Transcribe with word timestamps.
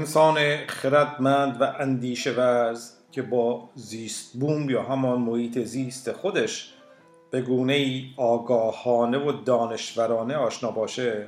انسان 0.00 0.66
خردمند 0.66 1.60
و 1.60 1.64
اندیشه 1.78 2.32
ورز 2.32 2.92
که 3.12 3.22
با 3.22 3.70
زیست 3.74 4.32
بوم 4.32 4.70
یا 4.70 4.82
همان 4.82 5.18
محیط 5.18 5.58
زیست 5.58 6.12
خودش 6.12 6.74
به 7.30 7.40
گونه 7.40 7.72
ای 7.72 8.04
آگاهانه 8.16 9.18
و 9.18 9.32
دانشورانه 9.32 10.36
آشنا 10.36 10.70
باشه 10.70 11.26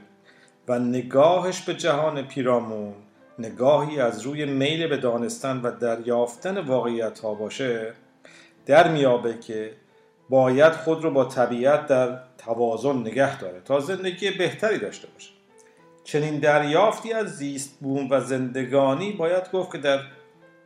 و 0.68 0.78
نگاهش 0.78 1.60
به 1.60 1.74
جهان 1.74 2.22
پیرامون 2.22 2.94
نگاهی 3.38 4.00
از 4.00 4.20
روی 4.20 4.44
میل 4.44 4.86
به 4.86 4.96
دانستن 4.96 5.60
و 5.60 5.70
دریافتن 5.70 6.58
واقعیت 6.58 7.18
ها 7.18 7.34
باشه 7.34 7.92
در 8.66 8.92
میابه 8.92 9.38
که 9.38 9.72
باید 10.30 10.72
خود 10.72 11.04
رو 11.04 11.10
با 11.10 11.24
طبیعت 11.24 11.86
در 11.86 12.18
توازن 12.38 12.96
نگه 12.96 13.38
داره 13.38 13.60
تا 13.60 13.80
زندگی 13.80 14.30
بهتری 14.30 14.78
داشته 14.78 15.08
باشه. 15.08 15.41
چنین 16.04 16.38
دریافتی 16.38 17.12
از 17.12 17.36
زیست 17.36 17.78
بوم 17.80 18.10
و 18.10 18.20
زندگانی 18.20 19.12
باید 19.12 19.50
گفت 19.50 19.72
که 19.72 19.78
در 19.78 20.00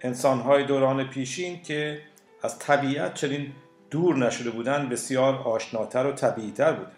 انسانهای 0.01 0.65
دوران 0.65 1.05
پیشین 1.05 1.63
که 1.63 2.01
از 2.43 2.59
طبیعت 2.59 3.15
چنین 3.15 3.53
دور 3.91 4.17
نشده 4.17 4.51
بودن 4.51 4.89
بسیار 4.89 5.35
آشناتر 5.35 6.07
و 6.07 6.13
طبیعیتر 6.13 6.73
بوده. 6.73 6.91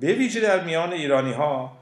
به 0.00 0.12
ویژه 0.12 0.40
در 0.40 0.64
میان 0.64 0.92
ایرانی 0.92 1.32
ها 1.32 1.72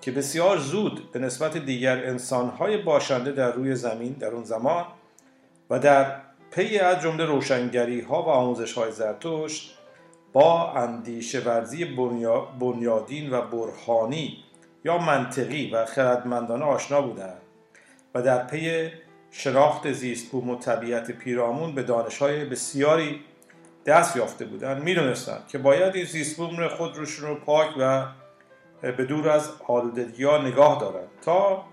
که 0.00 0.10
بسیار 0.10 0.58
زود 0.58 1.12
به 1.12 1.18
نسبت 1.18 1.56
دیگر 1.56 2.06
انسانهای 2.06 2.76
باشنده 2.76 3.32
در 3.32 3.52
روی 3.52 3.74
زمین 3.74 4.12
در 4.12 4.28
اون 4.28 4.44
زمان 4.44 4.84
و 5.70 5.78
در 5.78 6.16
پی 6.50 6.78
از 6.78 7.02
جمله 7.02 7.24
روشنگری 7.24 8.00
ها 8.00 8.22
و 8.22 8.28
آموزش 8.28 8.72
های 8.72 8.92
زرتشت 8.92 9.78
با 10.32 10.72
اندیشه 10.72 11.40
ورزی 11.40 11.84
بنیادین 12.60 13.30
و 13.32 13.40
برهانی 13.40 14.43
یا 14.84 14.98
منطقی 14.98 15.70
و 15.70 15.84
خردمندانه 15.84 16.64
آشنا 16.64 17.02
بودند 17.02 17.40
و 18.14 18.22
در 18.22 18.46
پی 18.46 18.90
شناخت 19.30 19.92
زیست 19.92 20.30
بوم 20.30 20.50
و 20.50 20.58
طبیعت 20.58 21.10
پیرامون 21.10 21.74
به 21.74 21.82
دانش 21.82 22.18
های 22.18 22.44
بسیاری 22.44 23.24
دست 23.86 24.16
یافته 24.16 24.44
بودند. 24.44 24.82
می‌دونستند 24.82 25.48
که 25.48 25.58
باید 25.58 25.94
این 25.94 26.04
زیست 26.04 26.36
بوم 26.36 26.68
خود 26.68 26.96
روشون 26.96 27.28
رو 27.28 27.34
پاک 27.34 27.68
و 27.78 28.06
به 28.82 29.04
دور 29.04 29.28
از 29.28 29.50
آلودگی 29.68 30.24
ها 30.24 30.38
نگاه 30.38 30.80
دارند 30.80 31.08
تا 31.22 31.64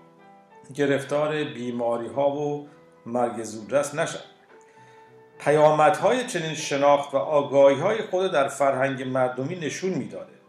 گرفتار 0.74 1.44
بیماری 1.44 2.08
ها 2.08 2.30
و 2.30 2.68
مرگ 3.06 3.42
زودرس 3.42 3.94
نشد 3.94 4.24
پیامدهای 5.38 6.26
چنین 6.26 6.54
شناخت 6.54 7.14
و 7.14 7.16
آگاهی 7.16 7.80
های 7.80 8.02
خود 8.02 8.32
در 8.32 8.48
فرهنگ 8.48 9.02
مردمی 9.02 9.56
نشون 9.56 9.90
می‌داده. 9.90 10.41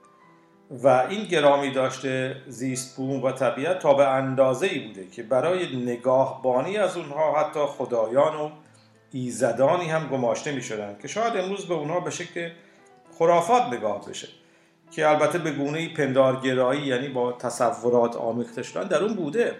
و 0.73 0.87
این 0.87 1.23
گرامی 1.23 1.71
داشته 1.71 2.35
زیست 2.47 2.97
بوم 2.97 3.23
و 3.23 3.31
طبیعت 3.31 3.79
تا 3.79 3.93
به 3.93 4.07
اندازه 4.07 4.67
ای 4.67 4.79
بوده 4.79 5.07
که 5.07 5.23
برای 5.23 5.75
نگاهبانی 5.75 6.77
از 6.77 6.97
اونها 6.97 7.39
حتی 7.39 7.59
خدایان 7.59 8.35
و 8.35 8.49
ایزدانی 9.11 9.89
هم 9.89 10.07
گماشته 10.07 10.51
می 10.51 10.61
شدن 10.61 10.95
که 11.01 11.07
شاید 11.07 11.37
امروز 11.37 11.65
به 11.65 11.73
اونها 11.73 11.99
به 11.99 12.09
شکل 12.09 12.49
خرافات 13.19 13.63
نگاه 13.63 14.09
بشه 14.09 14.27
که 14.91 15.09
البته 15.09 15.37
به 15.37 15.51
گونه 15.51 15.93
پندارگرایی 15.93 16.81
یعنی 16.81 17.07
با 17.07 17.31
تصورات 17.31 18.15
آمیخته 18.15 18.63
شدن 18.63 18.87
در 18.87 19.03
اون 19.03 19.13
بوده. 19.13 19.55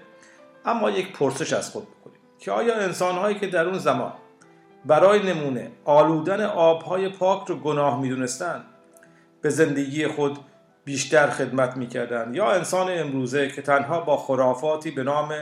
اما 0.66 0.90
یک 0.90 1.18
پرسش 1.18 1.54
از 1.54 1.70
خود 1.70 1.84
بکنیم 1.84 2.20
که 2.40 2.52
آیا 2.52 2.76
انسانهایی 2.76 3.40
که 3.40 3.48
در 3.48 3.66
اون 3.66 3.78
زمان 3.78 4.14
برای 4.86 5.34
نمونه 5.34 5.72
آلودن 5.86 6.46
آبهای 6.46 7.10
پاک 7.10 7.48
رو 7.48 7.56
گناه 7.56 8.02
می‌دونستند 8.02 8.66
به 9.42 9.50
زندگی 9.50 10.08
خود 10.08 10.40
بیشتر 10.86 11.30
خدمت 11.30 11.78
می‌کردند. 11.78 12.36
یا 12.36 12.52
انسان 12.52 12.88
امروزه 12.90 13.50
که 13.50 13.62
تنها 13.62 14.02
با 14.02 14.18
خرافاتی 14.18 14.92
به 14.92 15.04
نام 15.04 15.34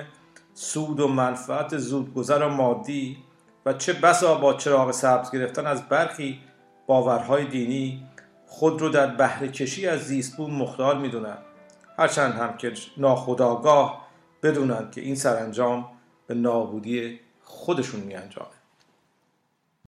سود 0.53 0.99
و 0.99 1.07
منفعت 1.07 1.77
زودگذر 1.77 2.43
و 2.43 2.49
مادی 2.49 3.17
و 3.65 3.73
چه 3.73 3.93
بسا 3.93 4.35
با 4.35 4.53
چراغ 4.53 4.91
سبز 4.91 5.31
گرفتن 5.31 5.67
از 5.67 5.89
برخی 5.89 6.39
باورهای 6.87 7.45
دینی 7.45 8.03
خود 8.45 8.81
رو 8.81 8.89
در 8.89 9.07
بهره 9.07 9.47
کشی 9.47 9.87
از 9.87 9.99
زیستبون 9.99 10.51
مختار 10.51 10.97
می‌دونند 10.97 11.37
هرچند 11.97 12.33
هم 12.33 12.57
که 12.57 12.73
ناخداگاه 12.97 14.07
بدونند 14.43 14.91
که 14.91 15.01
این 15.01 15.15
سرانجام 15.15 15.85
به 16.27 16.33
نابودی 16.33 17.19
خودشون 17.41 17.99
می 17.99 18.15